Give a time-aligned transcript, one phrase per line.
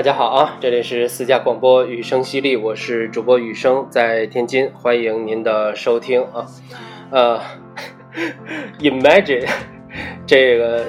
[0.00, 6.46] 大家好啊，这里是私家广播雨声犀利，我是主播雨声，在天津，欢迎您的收听啊。
[7.10, 7.38] 呃，
[8.80, 9.46] Imagine
[10.26, 10.82] 这个，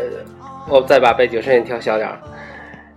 [0.69, 2.21] 我再把背景声音调小点儿。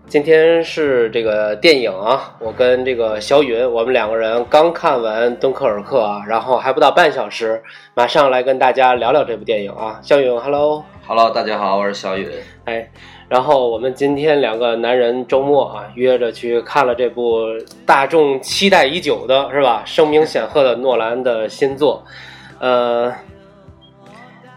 [0.07, 7.61] 今天是这个电影啊，我跟这个小云，我们两个人刚看完《敦刻尔克》啊，然后还不到半小时，
[7.95, 9.99] 马上来跟大家聊聊这部电影啊。
[10.01, 12.31] 小允，Hello，Hello，大家好，我是小云。
[12.67, 12.89] 哎。
[13.27, 17.47] 然后我们今天两个男人周末啊，约着去看了这部
[17.87, 19.83] 大众期待已久的，是吧？
[19.87, 22.05] 声名显赫的诺兰的新作，
[22.61, 23.13] 呃，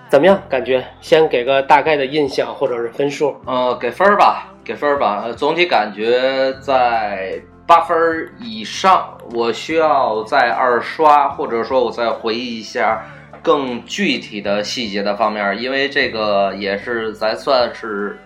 [0.09, 0.39] 怎么样？
[0.49, 3.35] 感觉先给个大概的印象或者是分数？
[3.45, 5.31] 呃，给分儿吧，给分儿吧。
[5.35, 7.97] 总体感觉在八分
[8.39, 9.17] 以上。
[9.33, 13.05] 我需要再二刷，或者说我再回忆一下
[13.41, 18.19] 更具体的细节的方面，因为这个也是咱算是。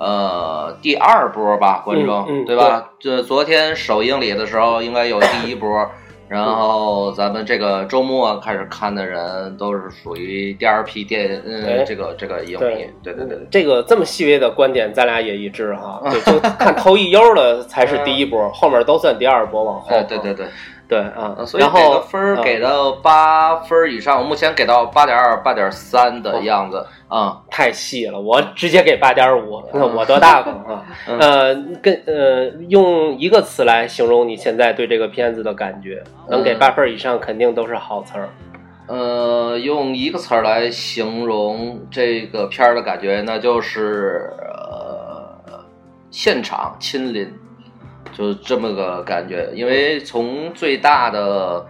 [0.00, 2.92] 呃，第二波吧，观众，对吧？
[2.98, 5.68] 这昨天首映礼的时候，应该有第一波，
[6.26, 13.12] 然后咱们这个周末开始看的人，都是属于第二批电，嗯，这个这个影迷，对。
[13.12, 20.46] 对对，这个这么细微的观点，咱俩也一致哈，就看头一优的才是第一波，后面都算第二波往后，对对对。
[20.90, 29.62] 对啊，所以给的分儿给到八分以上，目前给到八点二、八点三的样子啊，太细了，我直接给八点五。
[29.72, 30.84] 那我多大方啊？
[31.06, 38.28] 呃，跟呃，用一个词来形容你现在对这个片子的感觉，能给八分以上，肯定都是好词儿。
[38.88, 45.60] 呃，用一个词儿来形容这个片儿的感觉，那就是呃，
[46.10, 47.32] 现场亲临。
[48.20, 51.64] 就这么个感觉，因为从最大的，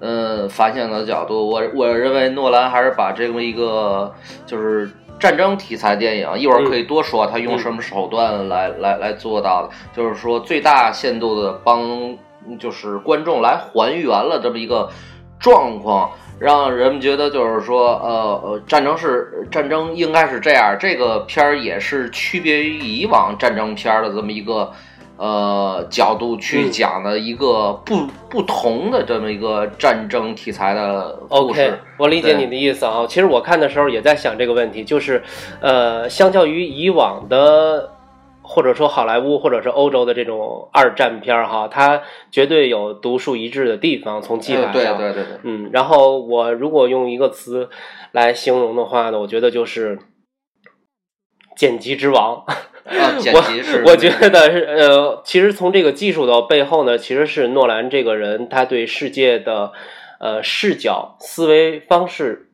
[0.00, 4.12] 呃，反响的角度，我我认为诺兰还是把这么一个
[4.44, 12.14] 就是战争题材电影，一会儿可以多说他用什么手段来来来做到的，就是说最大限度的帮
[12.58, 14.90] 就是观众来还原了这么一个
[15.40, 24.70] 状况，让人们觉得就是说，呃呃，战争是战争应该是这样，这个片儿也是区别于以往战争片的这么一个。
[25.16, 31.78] 呃，角度去讲的一个不不同的这么一个战争题材的故事。
[31.98, 33.06] 我理解你的意思啊。
[33.08, 35.22] 其实我看的时候也在想这个问题，就是，
[35.60, 37.92] 呃，相较于以往的
[38.42, 42.02] 或者说好莱坞或者是欧洲的这种二战片儿哈，它
[42.32, 44.72] 绝对有独树一帜的地方，从技法上。
[44.72, 45.24] 对对对。
[45.44, 47.70] 嗯，然后我如果用一个词
[48.10, 49.98] 来形容的话呢，我觉得就是
[51.56, 52.44] 剪辑之王。
[52.86, 59.72] 我我觉得是呃，其实从这个技术的背后呢，其实是诺兰这个人他对世界的
[60.20, 62.50] 呃视角、思维方式，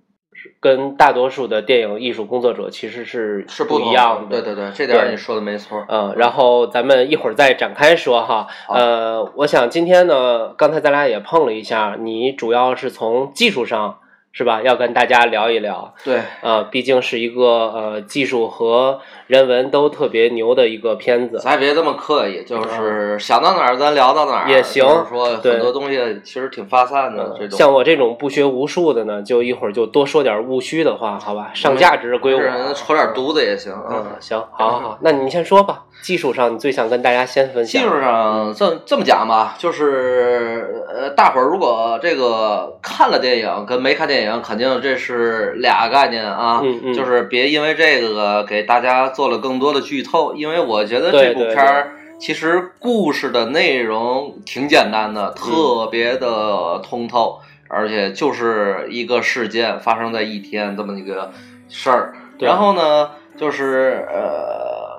[0.60, 4.40] 跟大多数的电影艺术工作者其实是是不一样的。
[4.40, 5.84] 对对对，这点你说的没错。
[5.88, 8.46] 嗯，然后咱们一会儿再展开说哈。
[8.68, 13.98] 呃，我想今天呢，刚才咱俩也碰了一下，你主要是从技术上。
[14.32, 14.62] 是吧？
[14.62, 15.92] 要跟大家聊一聊。
[16.04, 21.38] 对，呃，毕竟是一个呃技术和人文都特别牛的一个片子。
[21.38, 24.84] 咱别这么刻意，就是想到哪儿咱聊到哪儿也行。
[25.08, 27.34] 说很多东西其实挺发散的。
[27.38, 31.50] 这种像我这种不学无术的呢，就一会儿就多说点务虚的话，好吧？
[31.52, 32.40] 上价值归我。
[32.72, 33.72] 扯点犊子也行。
[33.90, 35.84] 嗯，行，好好好，那你先说吧。
[36.02, 37.82] 技术上，你最想跟大家先分享。
[37.82, 46.60] 技术上，这这么讲吧，就是呃，大伙儿如果这个看了电影跟没看电影，肯定这是俩概念啊。
[46.62, 46.94] 嗯嗯。
[46.94, 57.38] 就是别因为这个给大家做了更多的剧透，因为我觉得这部片儿其实故事的内容挺简单的，特别的通透，
[57.68, 61.30] 而且就是一个事件发生在一天这么一个
[61.68, 62.14] 事儿。
[62.38, 64.90] 然后呢，就是呃。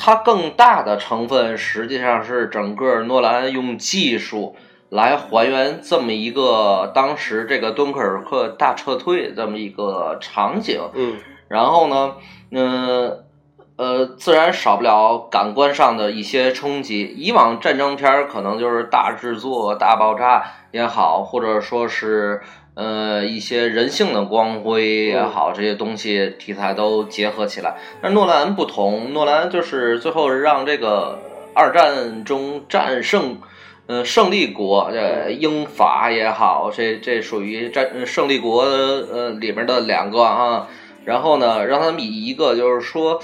[0.00, 4.54] 它更大的成分实际上是整个诺兰用技术
[4.88, 11.16] 来还原这么一个当时这个敦刻尔克大撤退这么一个场景，嗯，
[11.48, 12.14] 然后呢，
[12.50, 13.24] 嗯，
[13.76, 17.14] 呃，自然少不了感官上的一些冲击。
[17.16, 22.40] 以往战争片儿可能就是大制作、大爆炸也好，或者说是。
[22.80, 27.74] 呃，一些人性的光辉也好，这些东西题材都结合起来。
[28.00, 31.18] 但诺兰不同，诺兰就是最后让这个
[31.56, 33.38] 二战中战胜，
[33.88, 40.68] 呃，胜利国，呃，英法也好，这这属于战胜利国呃里面的两个啊。
[41.06, 43.18] 然后呢，让他们以一个就是说，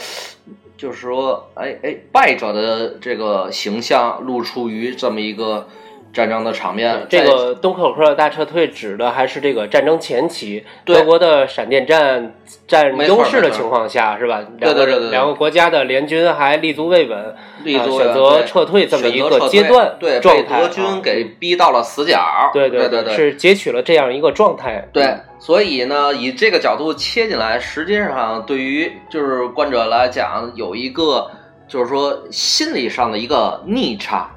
[0.79, 5.69] 就是说，哎哎，败者的这个形象露出于这么一个。
[6.15, 7.07] 战争的场面。
[7.11, 12.35] 这在个敦刻尔克大撤退指的还是这个战争前期，德国的闪电战
[12.67, 14.43] 占优势的情况下，是吧？
[14.59, 17.35] 对对对对对两个国家的联军还立足未稳，
[17.65, 22.19] 立足啊选择撤退这么一个阶段对，状态啊被德军给逼到了死角。
[22.53, 24.89] 对对对对是截取了这样一个状态。
[24.93, 31.29] 对，所以呢，以这个角度切进来，实际上对于就是观者来讲，有一个
[31.67, 34.31] 就是说心理上的一个逆差。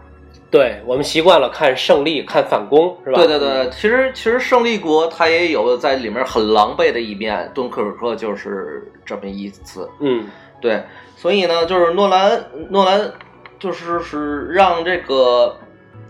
[0.49, 3.17] 对我们习惯了看胜利、看反攻，是吧？
[3.17, 9.89] 对对对，其实其实胜利国他也有在里面很狼狈的一面，敦刻尔克就是这么一次。
[9.99, 10.25] 嗯，
[10.61, 10.81] 对，
[11.17, 13.11] 所以呢，就是诺兰，诺兰
[13.59, 15.57] 就是是让这个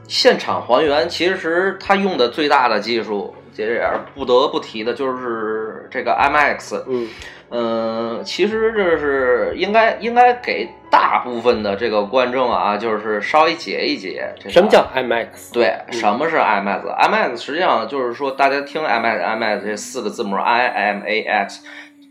[0.08, 5.57] 现场还原，其实他用的最大的技术，这点儿不得不提的就是
[5.90, 6.84] 这个 IMAX。
[6.88, 7.08] 嗯
[7.50, 14.34] 嗯，其实这是应该应该给大部分的这个观众啊，就是稍微解一解。
[14.38, 15.54] 这个什么叫 IMAX？
[15.54, 21.64] 对，嗯什么是 IMAX？IMAX 实际上就是说，大家听 IMAX，IMAX 这四个字母 I M A X，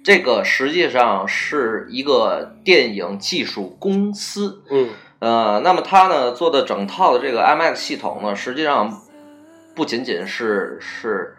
[0.03, 4.63] 这个实际上是一个电影技术公司。
[4.71, 4.89] 嗯
[5.19, 9.03] 呃，那么它呢做的整套的这个 IMAX 系统呢，实际上
[9.75, 11.37] 不仅仅是是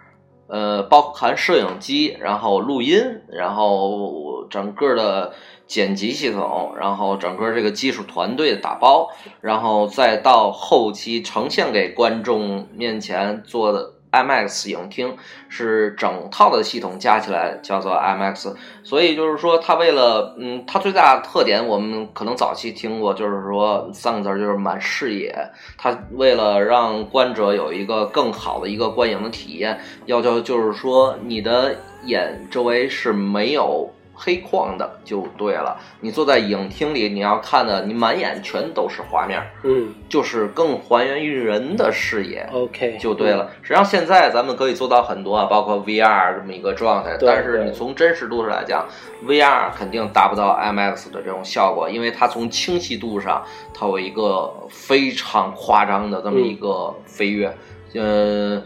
[0.48, 5.34] 呃包含摄影机，然后录音，然后整个的
[5.68, 9.10] 剪辑系统，然后整个这个技术团队的打包，
[9.42, 15.16] 然后再到后期呈现给观众面前做的 IMAX 影厅，
[15.50, 18.56] 是整套的系统加起来叫做 IMAX。
[18.84, 25.36] 所以就是说，它为了，嗯，它最大的特点，我们可能早期听过，就是说三个字儿就是满视野。
[25.78, 31.76] 它为了让观者有一个更好的一个观影的体验，要求就是说你的
[32.06, 35.80] 眼周围是没有黑框的就对了。
[36.02, 42.50] 你坐在影厅里，你要看的，你满眼全都是画面，嗯就是更还原于人的视野。
[42.52, 43.52] ，OK，就对了。
[43.62, 48.86] 实际上现在咱们可以做到很多啊，包括 VR 这么一个状态，但是你从真实度上来讲
[49.26, 57.56] ，VR 肯定达不到 IMAX 的这种效果，因为它从清晰度上，它有一个非常夸张的这么一个飞跃，
[57.94, 58.56] 嗯。
[58.58, 58.64] 呃，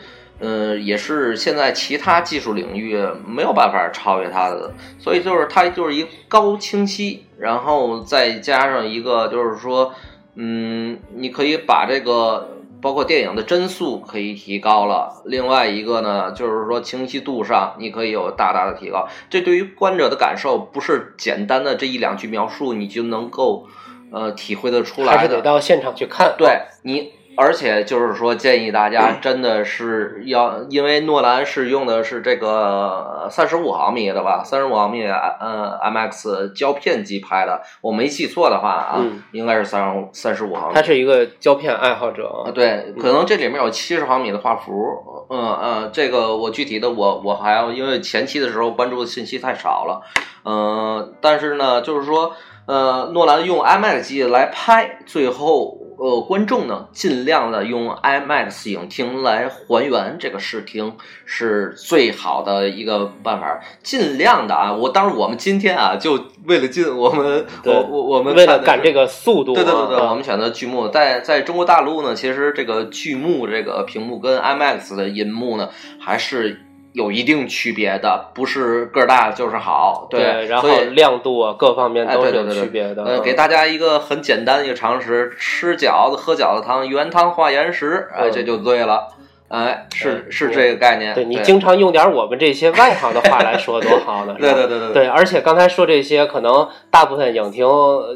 [0.80, 2.98] 也是现在其他技术领域
[3.28, 9.94] 没有办法超越它的，所以就是它就是一个高清晰，然后再加上一个就是说，
[10.36, 19.08] 嗯，你可以把这个包括电影的帧数可以提高了，另外一个呢，就是说清晰度上你可以有大大的提高。
[19.30, 23.68] 这对于观者的感受不是简单的这一两句描述你就能够
[24.12, 26.34] 呃体会得出来的，还是得到现场去看。
[26.36, 40.76] 对你，而且就是说，建议大家真的是要，因为诺兰是用的是这个三十五毫米的吧，三十五毫米嗯 MX 胶片机拍的，我没记错的话啊，嗯应该是三三十五毫米。
[40.76, 42.52] 他是一个胶片爱好者。
[42.54, 50.02] 对，可能这里面有七十毫米的画幅，嗯嗯，这个我具体的我我还要，因为前期的时候关注的信息太少了，
[50.44, 52.34] 嗯、但是呢，就是说，
[52.66, 60.96] 呃，诺兰用 IMAX 机来拍，最后呃，观众呢尽量的用 IMAX 影厅来还原这个视听
[61.26, 75.70] 是最好的一个办法，尽量的啊，我当然我们今天啊，就为了进我们对我我我们为了赶这个速度啊，对对对对，啊我们选择剧目，在在中国大陆呢，其实这个剧目这个屏幕跟 IMAX 的银幕呢，
[76.00, 76.62] 还是
[76.94, 80.08] 有一定区别的，不是个儿大就是好。
[80.10, 83.04] 对，然后亮度啊各方面哎，都是有区别的。
[83.04, 89.08] 呃，嗯给大家一个很简单的一个常识：吃饺子、喝饺子汤，原汤化原食，哎，嗯这就对了。
[89.48, 91.14] 哎，是嗯是这个概念。
[91.14, 94.34] 对你经常用点我们这些外行的话来说多好呢？
[94.40, 97.68] 对对对对对，而且刚才说这些，可能大部分影厅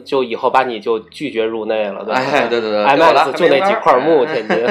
[0.05, 2.21] 就以后把你就拒绝入内了，对吧？
[2.21, 4.65] 哎，对对对给我拉 IMAX 就那几块幕，哎天津。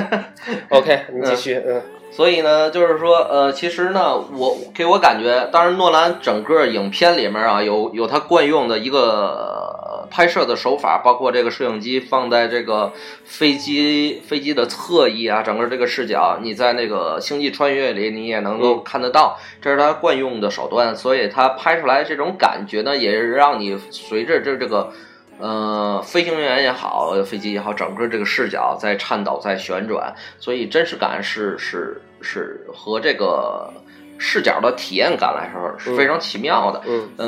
[0.71, 1.83] OK，你继续，嗯
[2.15, 12.93] 所以呢，就是说，呃，其实呢，我给我感觉，当然，诺兰整个影片里面啊，有有他惯用的一个呃拍摄的手法，包括这个摄影机放在这个
[13.25, 24.93] 飞机飞机的侧翼啊，整个这个视角，你在那个星际穿越里你也能够看得到，这是他惯用的手段，所以他拍出来这种感觉呢，也是让你随着这这个。
[25.41, 33.73] 呃，飞行员也好，飞机也好，整个这个视角在颤抖，在旋转，所以真实感是是是和这个
[34.17, 36.81] 视角的体验感来说是非常奇妙的。
[36.87, 37.27] 嗯呃，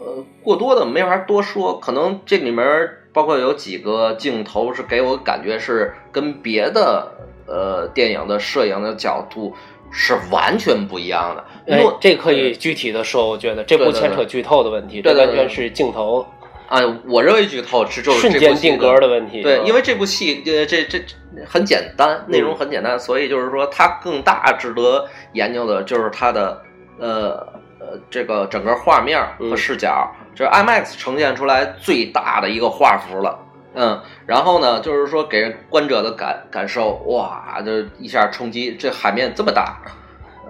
[0.00, 7.12] 呃过多的没法多说，可能这里面包括有几个镜头是给我感觉是跟别的
[7.46, 9.54] 呃电影的摄影的角度
[9.90, 11.44] 是完全不一样的。
[11.74, 16.24] 哎，这可以具体的说，我觉得这不牵扯剧透的问题，这完全是镜头。
[16.68, 19.42] 啊，我认为剧透是就是瞬这部戏间定格的问题。
[19.42, 21.02] 对，嗯因为这部戏呃这这
[21.46, 26.62] 很简单，内容很简单，所以就是说它更大值得研究的就是它的
[26.98, 27.30] 呃
[27.80, 33.38] 呃这个整个画面和视角，就是 IMAX 呈现出来最大的一个画幅了。
[33.74, 39.78] 嗯，然后呢，就是说给人观者的感感受，哇，就一下冲击，这海面这么大，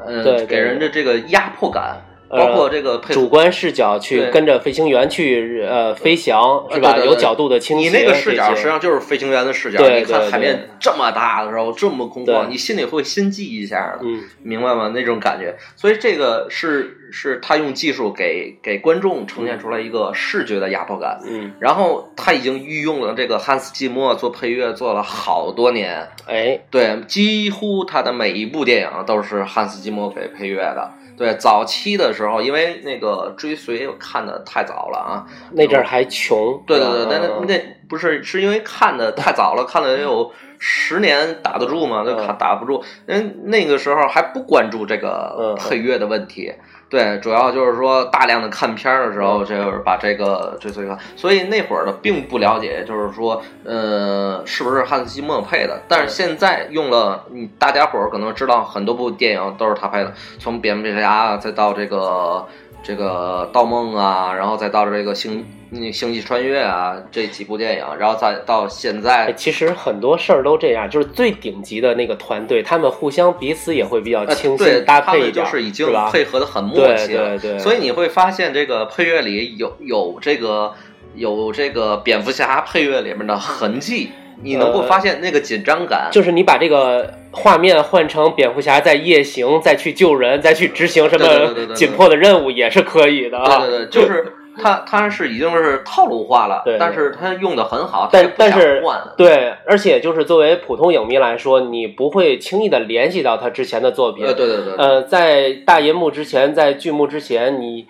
[0.06, 6.92] 嗯，对对给人的这个压迫感，呃包括这个配合主观视角去跟着飞行员去呃飞翔，是吧？
[6.92, 7.88] 对对对有角度的倾斜。
[7.88, 9.78] 你那个视角实际上就是飞行员的视角。
[9.78, 14.92] 对你看海面这么大的时候，这么空旷，你心里会心悸一下的，嗯明白吗？
[14.94, 15.56] 那种感觉。
[15.74, 21.18] 所以这个是是他用技术给给观众呈现出来一个视觉的压迫感。
[21.26, 30.92] 嗯，然后他已经御用了这个汉斯季默做配乐做了好多年，哎，对，几乎他的每一部电影都是汉斯季默给配乐的。
[31.18, 36.62] 对，早期的时候，因为那个追随我看的太早了啊，那阵儿还穷。
[36.66, 42.04] 对对对，那嗯那那不是是因为看的太早了，看了得有 十年打得住吗？
[42.04, 42.82] 就看嗯打不住。
[43.06, 46.52] 那那个时候还不关注这个嗯配乐的问题，
[46.90, 55.82] 对，主要就是说大量的看片儿的时候，嗯就是把这个这这个，所以那会儿呢并不了解，就是说，呃，是不是汉斯季默配的？
[55.86, 62.46] 但是现在用了，你大家伙儿可能知道很多部电影都是他拍的，从蝙蝠侠再到这个。
[62.82, 76.10] 这个盗梦啊，然后再到这个星那星际穿越啊这几部电影，然后再到现哎在，其实很多事儿都这样，就是最顶级的那个团队，他们互相彼此也会比较清晰对搭配一点，就是已经吧？
[76.10, 80.72] 配合的很默契了，对对，所以你会发现这个配乐里有有这个
[81.14, 93.58] 有这个蝙蝠侠配乐里面的痕迹，你能够呃发现那个紧张感，就是你把这个画面换成蝙蝠侠在夜行，再去救人，再去执行什么紧迫的任务，也是可以的啊。
[93.58, 104.26] 对对对，就是他他是已经是套路化了，对对但是他用的很好，但但是换对，而且就是作为普通影迷来说，你不会轻易的联系到他之前的作品。
[104.26, 107.86] 呃对对对，呃，在大银幕之前，在剧目之前，你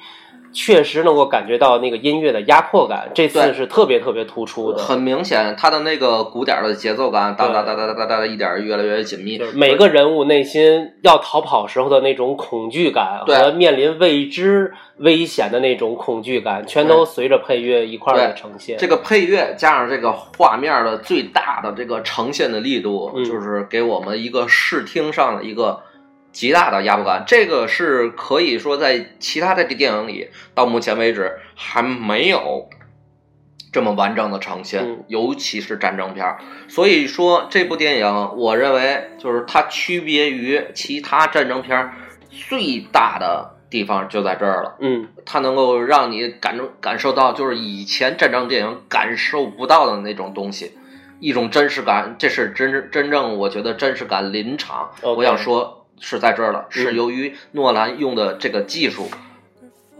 [0.52, 4.78] 确实能够感觉到那个音乐的压迫感，这次是特别特别突出的。
[4.78, 9.40] 很明显，它的那个鼓点儿的节奏感，哒对哒哒哒哒哒哒，一点儿越来越紧密。
[9.54, 18.78] 每个人物内心要逃跑时候的那种恐惧感和面临未知危险的那种恐惧感，全都随着配乐一块儿的呈现。
[18.78, 25.80] 这个配乐加上这个画面的最大的这个呈现的力度，嗯就是给我们一个视听上的一个
[26.38, 27.24] 极大的压迫感。
[27.26, 32.68] 这个是可以说在其他的电影里到目前为止还没有
[33.72, 36.38] 这么完整的呈现，嗯尤其是战争片儿。
[36.68, 41.92] 所以说这部电影，我认为就是它区别于其他战争片儿
[42.30, 44.76] 最大的地方就在这儿了。
[44.78, 50.70] 嗯，它能够让你感受感受到，就是以前战争电影感受不到的那种东西，
[51.18, 52.14] 一种真实感。
[52.16, 54.92] 这是真真正我觉得真实感临场。
[55.02, 59.08] 我想说是在这儿了，嗯是由于诺兰用的这个技术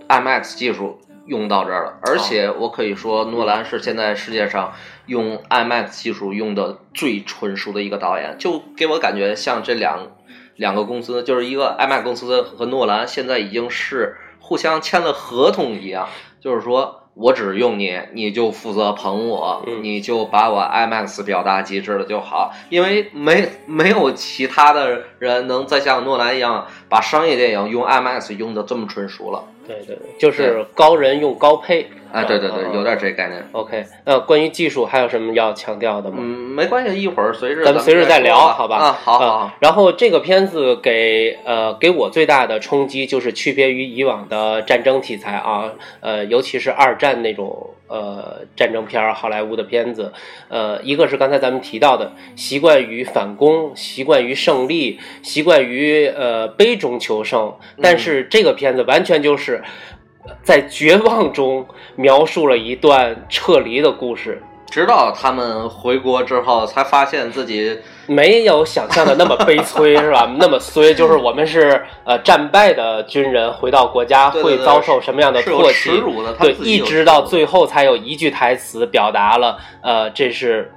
[0.08, 1.98] ，IMAX 技术用到这儿了。
[2.02, 4.74] 而且我可以说，诺兰是现在世界上
[5.06, 10.12] 用 IMAX 技术用的最纯熟的一个导演，就给我感觉像这两。
[10.56, 16.08] 两个公司就是一个 IMAX 公司和诺兰，现在已经是互相签了合同一样，
[16.40, 29.44] 就是说我只用你，你就负责捧我，嗯你就把我 IMAX 表达极致了就好，因为没没有其他的人能再像诺兰一样把商业电影用 IMAX 用的这么纯熟了。
[29.66, 31.90] 对对对，就是高人用高配。
[32.12, 33.44] 哎，对对对，嗯有点这概念。
[33.52, 36.16] OK，那关于技术还有什么要强调的吗？
[36.20, 50.12] 嗯，没关系，一会儿随着咱们随时再聊好吧啊，好好啊好，然后这个片子给呃给我最大的冲击就是区别于以往的战争题材啊，呃，尤其是二战那种呃战争片儿，好莱坞的片子，
[50.48, 59.62] 呃，一个是刚才咱们提到的，习惯于反攻，习惯于胜利，习惯于呃杯中求胜，但是这个片子完全就是。
[60.42, 70.30] 在绝望中描述了一段撤离的故事，直到他们回国之后，才发现自己没有想象的那么悲催， 是吧？
[70.38, 75.90] 那么衰，就是我们是呃战败的军人回到国家会遭受什么样的唾弃？
[76.38, 80.72] 对，一直到最后才有一句台词表达了，呃，这是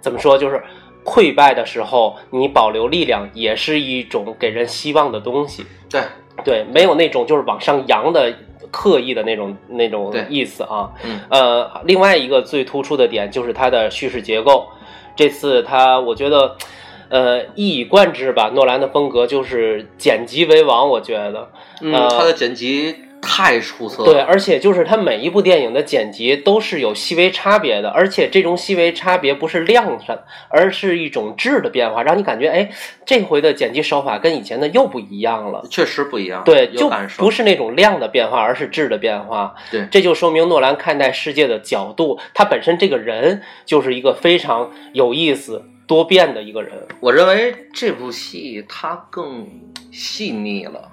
[0.00, 0.36] 怎么说？
[0.36, 0.62] 就是
[1.04, 5.64] 溃败的时候，你保留力量也是一种给人希望的东西。
[5.90, 6.02] 对
[6.44, 8.34] 对，没有那种就是往上扬的
[8.74, 10.90] 刻意的那种那种意思啊。
[11.04, 14.66] 嗯呃，另外一个最突出的点就是它的叙事结构。
[15.14, 16.56] 这次它，我觉得，
[17.08, 18.50] 呃，一以贯之吧。
[18.52, 21.50] 诺兰的风格就是剪辑为王，我觉得。
[21.80, 24.12] 嗯，呃他的剪辑太出色了。
[24.12, 32.70] 对，而且就是他每一部电影的剪辑都是有细微差别的，而且这种细微差别不是量上，而是一种质的变化，让你感觉哎，
[33.04, 35.64] 这回的剪辑手法跟以前的又不一样了。
[35.70, 36.42] 确实不一样。
[36.44, 36.90] 对，就。
[37.18, 39.54] 不是那种量的变化，而是质的变化。
[39.70, 46.86] 对这就说明诺兰看待世界的角度，他本身这个人就是一个非常有意思、多变的一个人。
[47.00, 49.48] 我认为这部戏它更
[49.90, 50.92] 细腻了。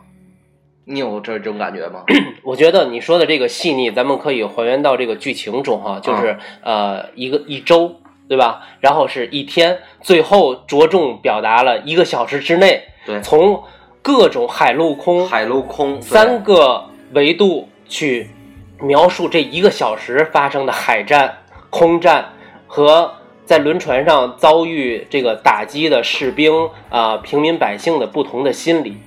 [0.86, 2.04] 你有这种感觉吗？
[2.44, 7.98] 我觉得你说的这个细腻，咱们可以还原到这个剧情中哈，就是、呃一个一周，
[8.28, 8.64] 对吧？
[8.80, 13.64] 然后是一天，最后着重表达了一个小时之内，对，从
[14.02, 18.32] 各种海陆空海陆空三个维度去
[18.80, 21.38] 描述这一个小时发生的海战、
[21.70, 22.34] 空战
[22.66, 23.14] 和
[23.46, 28.98] 在轮船上遭遇这个打击的士兵啊、平民百姓的不同的心理。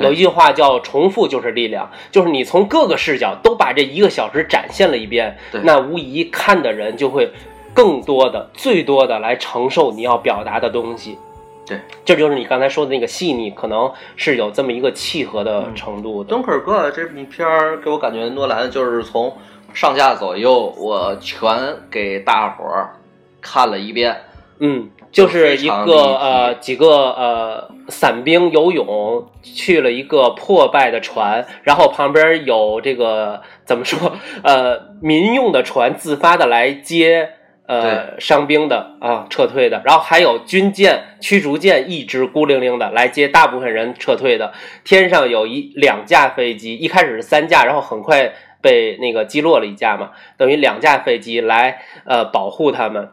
[0.00, 7.30] 有一句话叫“重复就是力量”，就是你从各个视角都把这一个小时展现了一遍，那无疑看的人就会
[7.74, 11.18] 更多的、最多的来承受你要表达的东西。
[11.66, 16.30] 对，这就是你刚才说的那个细腻，可能是有这么一个契合的程度的。
[16.30, 19.36] 敦刻尔克这部片儿给我感觉，诺兰就是从
[19.74, 22.96] 上下左右我全给大伙儿
[23.42, 24.16] 看了一遍。
[24.60, 37.30] 嗯，就是一个呃几个呃伞兵游泳去了一个破败的船，然后旁边有这个怎么说呃民用的船自发的来接
[37.66, 44.52] 呃伤兵的啊撤退的，然后还有军舰驱逐舰一直孤零零的来接大部分人撤退的，
[44.84, 53.10] 天上有一两架飞机，一开始是三架，然后很快被那个击落了一架嘛，等于两架飞机来呃保护他们。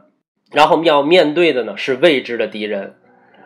[0.52, 2.96] 然后要面对的呢是未知的敌人，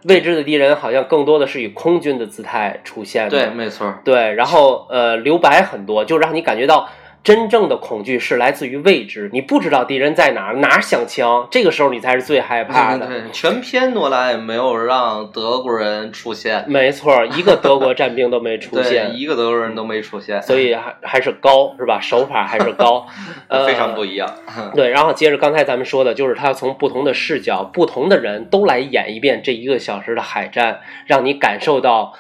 [0.04, 3.30] 未知的敌人好像更多的是以空军的姿态出现的。
[3.30, 3.94] 对，没错。
[4.04, 6.90] 对，然后呃留白很多，就让你感觉到
[7.22, 13.06] 真正的恐惧是来自于未知，你不知道敌人在哪儿，哪儿响枪，这个时候你才是最害怕的。
[13.06, 22.00] 对，全篇诺兰也没有让德国人出现，没错，一个德国战兵都没出， 现，一个德国人都没出现，所以还还是高是吧？
[22.00, 23.06] 手法还是高，
[23.50, 24.34] 呃，非常不一样。
[24.74, 32.14] 对，然后接着刚才咱们说的，就是他从不同的视角、不同的人都来演一遍这一个小时的海战，让你感受到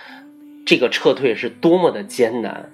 [0.65, 2.69] 这个撤退是多么的艰难。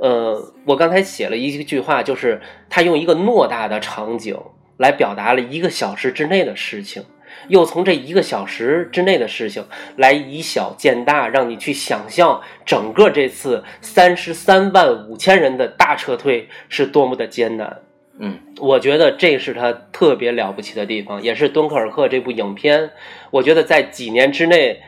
[0.00, 4.34] 呃，我刚才写了一句话，就是他用一个偌大的场景
[4.78, 7.04] 来表达了一个小时之内的事情，
[7.48, 17.82] 又从这一个小时之内的事情来以小见大，让你去想象整个这次三十三万五千人的大撤退是多么的艰难。
[18.18, 22.90] 嗯，我觉得这是他特别了不起的地方，也是《敦刻尔克》这部影片，
[23.30, 24.80] 我觉得在几年之内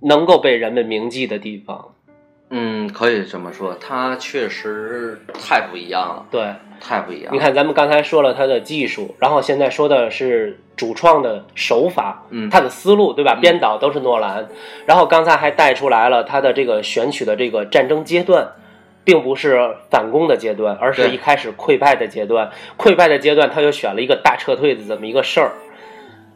[0.00, 1.95] 能够被人们铭记的地方。
[2.50, 7.30] 嗯，可以这么说，他确实太不一样了，对，太不一样了。
[7.32, 13.34] 你看，咱们刚才说了他的技术，然后现在说的是主创的手法，嗯他的思路，对吧？
[13.36, 14.48] 嗯编导都是诺兰，
[14.86, 18.48] 然后刚才还带出来了他的这个选取的这个战争阶段。
[19.06, 22.50] 并不是反攻的阶段，而是一开始溃败的阶段。
[22.76, 25.52] 溃败的阶段，他又选了一个大撤退的这么一个事儿。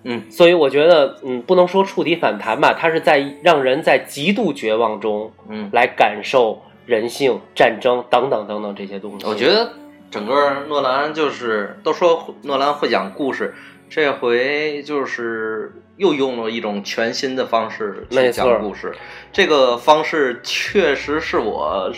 [0.03, 9.27] 嗯，所以我觉得，嗯，不能说触底反弹吧，它是在让人在极度绝望中嗯，来感受人性、战争等等等等这些东西。
[9.27, 9.73] 我觉得
[10.11, 13.55] 整个诺兰就是都说诺兰会讲故事，
[13.89, 18.95] 这回就是又用了一种全新的方式去讲故事。
[19.33, 21.93] 这个方式确实是我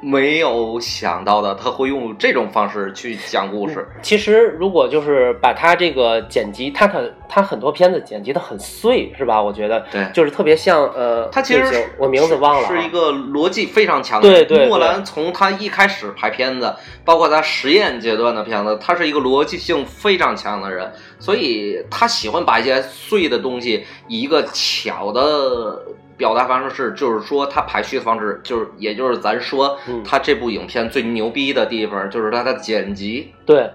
[0.00, 3.86] 没有想到的，他会用这种方式去讲故事。
[4.00, 9.42] 其实，如果就是把他这个剪辑，他很他很多片子剪辑的很碎，是吧？
[9.42, 11.64] 我觉得，对就是特别像呃，他其实
[11.98, 14.38] 我名字忘了啊，是一个逻辑非常强的人。
[14.38, 16.72] 对对对诺兰从他一开始拍片子，
[17.04, 25.82] 包括他实验阶段的片子，他是一个逻辑性非常强的人，所以他喜欢把一些碎的东西以一个巧的。
[26.18, 33.32] 表达方式就是说，他排序的方式就是，也就是咱说嗯，他这部影片最牛逼的地方就是他的剪辑。
[33.46, 33.70] 对。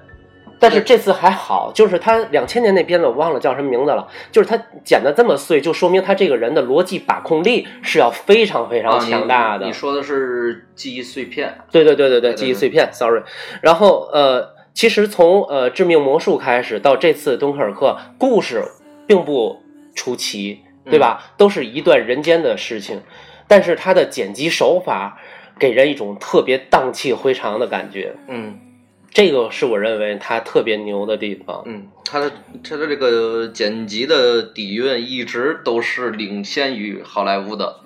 [0.60, 9.66] 但是这次还好，就是他两千年那片子我忘了叫什么名字了，就是他剪的这么碎，就说明他这个人的逻辑把控力是要非常非常强大的。
[9.66, 13.24] 你说的是记忆碎片，对对对，对对记忆碎片，sorry。
[13.62, 18.64] 然后呃，其实从呃致命魔术开始到这次敦刻尔克，故事
[19.06, 19.62] 并不
[19.94, 21.34] 出奇，对吧？
[21.38, 23.02] 都是一段人间的事情，
[23.48, 25.20] 但是它的剪辑手法
[25.60, 28.60] 给人一种特别荡气回肠的感觉，嗯
[29.12, 31.62] 这个是我认为它特别牛的地方。
[31.68, 32.32] 嗯，他的
[32.68, 37.82] 他的这个剪辑的底蕴一直都是领先于好莱坞的。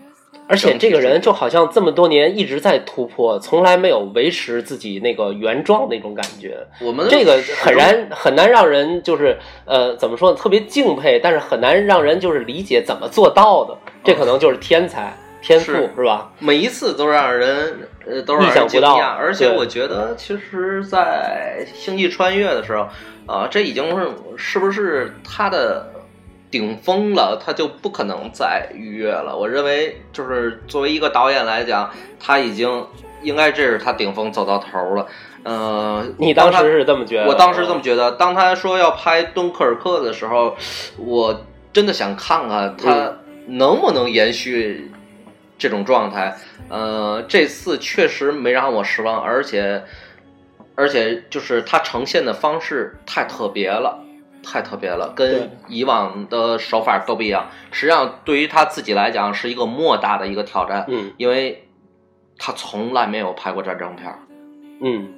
[0.47, 6.57] 而且这个人就好像这么多年一直在突破，从来没有维持自己那个原状那种感觉。
[6.81, 13.77] 我们这个很终难很难让人就是呃怎么说呢，特别敬佩，但是很难让人就是理解怎么做到的。
[14.03, 16.31] 这可能就是天才天赋是是吧？
[16.39, 22.88] 每一次都让人呃都让意想不到人惊讶，而且我觉得其实，在星际穿越的时候
[23.25, 24.07] 啊、这已经是
[24.38, 25.86] 是不是他的
[26.58, 27.39] 顶峰了？
[27.39, 29.38] 他就不可能再逾越了。
[29.38, 31.88] 我认为，就是作为一个导演来讲，
[32.20, 32.84] 他已经
[33.22, 35.06] 应该这是他顶峰走到头了。
[35.43, 37.28] 呃，你当时是这么觉得？
[37.28, 38.13] 我当时这么觉得。
[38.13, 40.56] 当他说要拍《敦刻尔克》的时候，
[40.98, 43.13] 我真的想看看他
[43.46, 44.91] 能不能延续
[45.60, 46.36] 这种状态。
[46.70, 49.84] 呃，这次确实没让我失望，而且
[50.74, 54.00] 而且就是他呈现的方式太特别了。
[54.49, 57.47] 太特别了，跟以往的手法都不一样。
[57.71, 61.12] 实际上，对于他自己来讲，是一个莫大的一个挑战，嗯。
[61.17, 61.67] 因为
[62.38, 64.19] 他从来没有拍过战争片儿。
[64.79, 65.10] 嗯，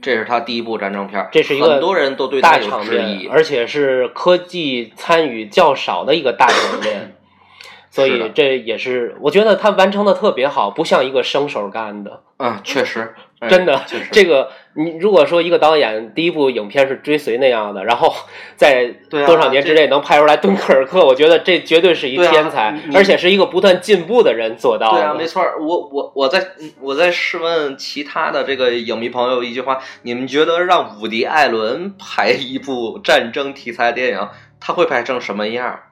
[0.00, 7.16] 这是他第一部战争片儿，这是一个很多人都对他大有质疑，，而且是科技参与较少的一个大场面，
[7.90, 12.22] 所以这也是我觉得他完成的特别好，不像一个生手干的。
[12.36, 13.80] 嗯，确实，哎真的
[14.12, 18.12] 这个你如果说一个导演第一部影片是追随那样的，然后
[18.56, 24.98] 在多少年之内能拍出来《敦刻尔克》，我觉得这绝对是一天才，你而且是一个不断进步的人做到的。
[24.98, 25.62] 对啊，没错儿。
[25.62, 26.48] 我我我在
[26.80, 35.82] 我在试问其他的这个影迷朋友一句话：你们觉得让伍迪·艾伦拍一部战争题材电影，他会拍成什么样儿？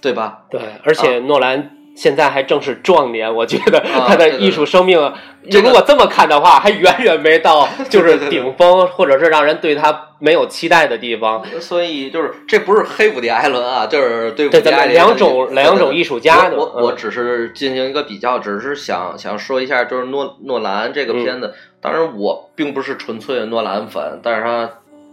[0.00, 0.44] 对吧？
[0.50, 5.12] 对，而且诺兰现在还正是壮年，我觉得啊他的艺术生命，
[5.50, 11.42] 这个如果这么看的话，还远远没到就是顶峰，或者是让人对他没有期待的地方。
[11.58, 21.54] 所以就是这不是黑伍迪·艾伦啊，就是对伍迪·艾伦两种两种艺术家的，我我只是进行一个比较，只是想想说一下，就是诺诺兰这个片嗯子。
[21.80, 24.68] 当然，我并不是纯粹的诺兰粉，但是他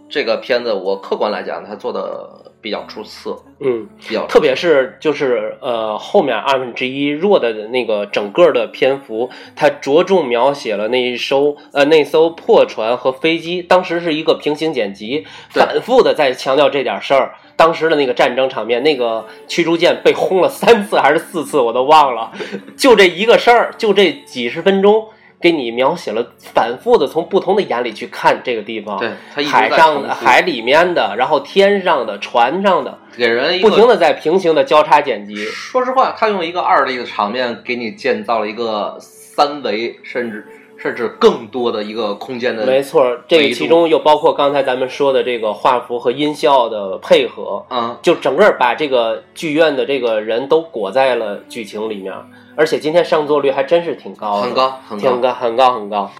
[0.08, 3.88] 这个片子，我客观来讲，它做的比较出色，嗯。
[4.06, 17.34] 比较特别是就是呃后面二分之一弱的那个整个的篇幅，它着重描写了那一艘呃那艘破船和飞机，当时是一个平行剪辑，反复的在强调这点事儿。
[17.56, 22.32] 当时的那个战争场面，那个驱逐舰被轰了三次还是四次，我都忘了。
[22.76, 25.06] 就这一个事儿，就这几十分钟，
[25.44, 28.98] 给你描写了反复的从不同的眼里去看这个地方。
[28.98, 29.10] 对
[29.44, 33.86] 海上的、海里面的，然后天上的、船上的，给人不停。
[33.86, 35.36] 的在平行的交叉剪辑。
[35.36, 40.46] 说实话，他用一个二 D 的场面给你建造了一个三维，甚至
[40.78, 52.14] 甚至更多的一个空间的没错，这个其中又包括刚才咱们说的这个画幅和音效的配合，嗯，就整个把这个剧院的这个人都裹在了剧情里面，
[52.56, 55.32] 而且今天上座率还真是挺高的，很高很高。
[55.34, 56.10] 很高很高。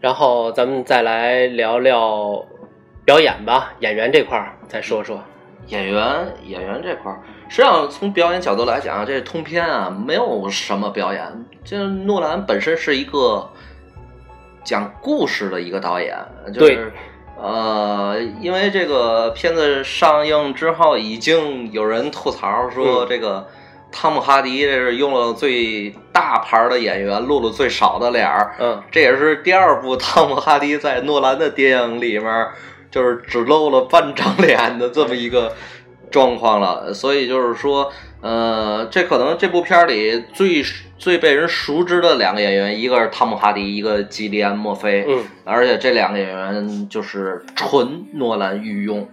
[0.00, 2.44] 然后咱们再来聊聊
[3.04, 5.20] 表演吧，演员这块儿再说说。
[5.66, 11.44] 演员演员这块儿，实际上从表演角度来讲，这通篇啊没有什么表演。
[11.64, 13.48] 这诺兰本身是一个
[14.64, 16.16] 讲故事的一个导演，
[16.52, 16.92] 就是
[17.40, 23.46] 呃，因为这个片子上映之后，已经有人吐槽说嗯这个。
[23.92, 32.46] 汤姆哈迪这是用了最大牌的演员，露了最少的脸儿，嗯，这也是第二部汤姆哈迪在诺兰的电影里面，
[32.90, 35.52] 就是只露了半张脸的这么一个
[36.10, 36.94] 状况了。
[36.94, 40.62] 所以就是说，呃，这可能这部片儿里最
[40.96, 45.04] 最被人熟知的两个演员，一个是汤姆哈迪，一个基里安墨菲。
[45.08, 49.08] 嗯，而且这两个演员就是纯诺兰御用。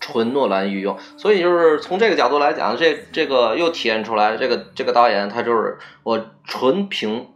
[0.00, 7.28] 纯诺兰御用，所以就是从这个角度来讲，这这个又体现出来，这个这个导演他就是我纯凭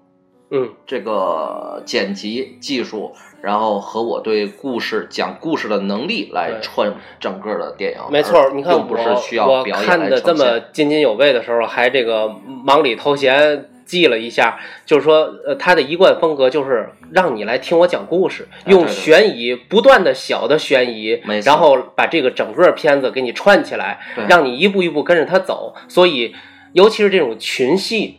[0.51, 7.99] 嗯，这个剪辑技术，然后和我对故事讲故事的能力来串整个的电影。
[8.11, 25.77] 没错儿，你看并不是我需要我看的这么津津有味的时候，还这个忙里偷闲记了一下，就是说，呃，他的一贯风格就是让你来听我讲故事，用悬疑不断的小的悬疑然后把这个整个片子给你串起来，让你一步一步跟着他走。
[25.89, 26.35] 所以，
[26.73, 28.19] 尤其是这种群戏，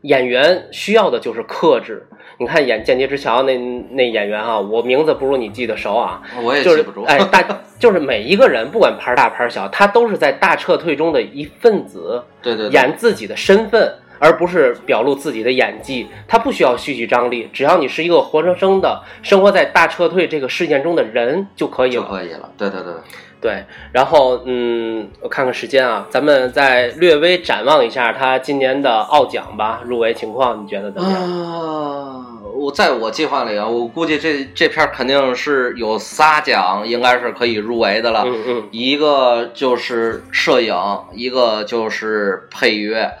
[0.00, 2.08] 演员需要的就是克制。
[2.38, 3.56] 你看演《间谍之桥》那
[3.94, 7.02] 那演员啊，我名字不如你记得熟啊，我也就是记不住。
[7.04, 7.42] 哎， 大
[7.78, 16.08] 就是每一个人，不管牌儿大牌儿小，他都是在大撤退中的一份子，对对对，演自己的身份，而不是表露自己的演技。
[16.28, 22.02] 他不需要戏剧张力，只要你是一个活生生的生活在大撤退这个事件中的人就可以了。
[22.02, 22.50] 就可以了。
[22.56, 22.92] 对对对，
[23.40, 31.22] 对，然后嗯，我看看时间啊，咱们再略微展望一下他今年的奥奖吧，入围情况，你觉得怎么样？
[31.22, 38.24] 啊，我在我计划里啊，我估计这这片儿肯定是有仨奖，应该是可以入围的了。
[38.26, 40.74] 嗯嗯一个就是摄影，
[41.12, 43.12] 一个就是配乐，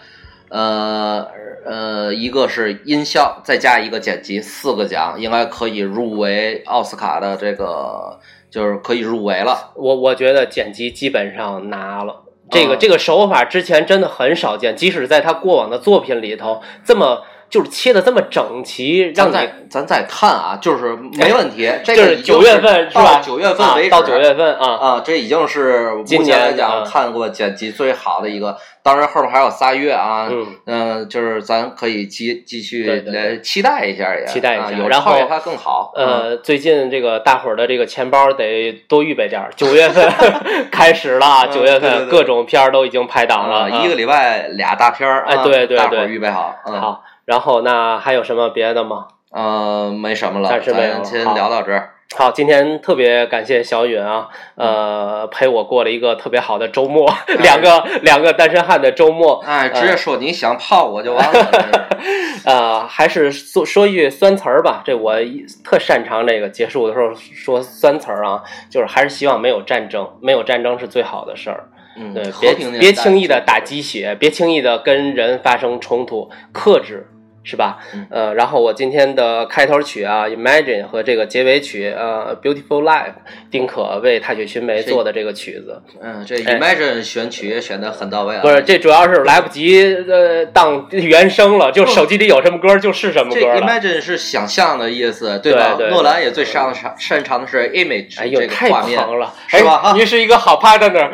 [0.50, 1.26] 呃
[1.64, 9.72] 呃，一个是音效，再加一个剪辑，四个奖应该可以入围奥斯卡的这个，就是可以入围了。
[9.74, 12.22] 我我觉得剪辑基本上拿了。
[12.48, 21.70] 这个、嗯这个手法之前真的很少见，即使在他过往的作品里头，这么就是切的这么整齐，让再咱再看啊，就是没问题。
[21.84, 23.14] 这个是九月份是吧？
[23.14, 28.56] 到九月份为止，啊到九月份啊，啊，这已经是目今前来年啊讲看过剪辑最好的一个。
[28.82, 35.92] 当然后面还有仨月啊，嗯嗯，就是咱可以继继续来期待一下也，期待一下然后它更好。
[35.96, 40.08] 嗯，呃，最近这个大伙儿的这个钱包得多预备点儿，九月份
[40.70, 46.54] 开始了，嗯九月份各种片儿都已经排档了，啊，一个礼拜俩大片儿，哎啊对对对大伙儿预备好。
[46.66, 47.02] 嗯，好。
[47.26, 49.08] 然后那还有什么别的吗？
[49.32, 51.90] 呃，没什么了，暂时没有咱先聊到这儿。
[52.14, 61.88] 好，今天特别感谢小允啊，呃，陪我过了一个特别好的周末，两个两个单身汉的周末，哎，直接说你想泡我就完了。
[62.46, 71.68] 呃，还是说说一句酸词儿吧，这我一特擅长这个结束的时候说酸词儿啊，就是还是希望没有战争，没有战争是最好的事儿。
[71.98, 77.08] 嗯，对，别别轻易的打鸡血，别轻易的跟人发生冲突，克制。
[77.46, 77.78] 是吧？
[77.94, 83.04] 嗯呃，然后我今天的开头曲啊，《Imagine》和这个结尾曲，呃，《Beautiful Life》，
[83.50, 88.42] 丁可为踏雪寻梅做的这个曲子，嗯，这哎 Imagine 选曲也选的很到位啊。
[88.42, 93.60] 不是，这主要是来不及呃当原声了，就手机里有什么歌就是什么歌了。
[93.62, 95.74] imagine 是想象的意思，对吧？
[95.78, 98.98] 对对诺兰也最擅长擅长的是 image 哎呦，这个太画面。
[98.98, 101.08] 狂了，是吧哎，您是一个好 partner。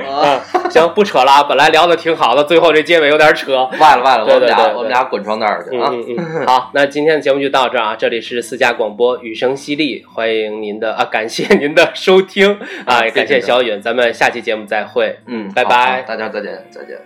[0.70, 3.68] 行，不扯了啊，本来聊的挺好的，最后这结尾有点扯。
[3.78, 5.92] 歪了歪了，我们俩我们俩滚床单儿去啊！
[6.46, 7.96] 好，那今天的节目就到这儿啊！
[7.96, 12.54] 这里是私家广播，雨声淅沥，欢迎您的啊，感谢您的收听
[12.86, 15.18] 啊，啊也感谢小允，咱们下期节目再会。
[15.26, 16.98] 嗯，拜拜大家再见，再见。